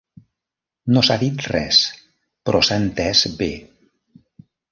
No 0.95 1.03
s'ha 1.09 1.17
dit 1.23 1.43
res, 1.51 1.81
però 2.49 2.63
s'ha 2.69 2.79
entès 2.85 3.21
bé. 3.43 3.51